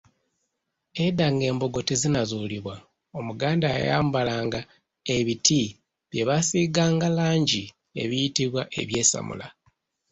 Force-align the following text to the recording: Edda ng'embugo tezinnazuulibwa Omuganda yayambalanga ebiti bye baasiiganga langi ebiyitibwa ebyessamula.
Edda 1.05 1.25
ng'embugo 1.35 1.79
tezinnazuulibwa 1.87 2.75
Omuganda 3.19 3.67
yayambalanga 3.77 4.59
ebiti 5.15 5.61
bye 6.09 6.23
baasiiganga 6.27 7.07
langi 7.17 7.63
ebiyitibwa 8.01 8.61
ebyessamula. 8.81 9.47